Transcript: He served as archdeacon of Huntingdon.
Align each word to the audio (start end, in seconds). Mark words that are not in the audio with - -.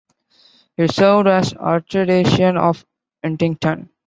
He 0.77 0.87
served 0.87 1.27
as 1.27 1.53
archdeacon 1.53 2.57
of 2.57 2.83
Huntingdon. 3.23 3.91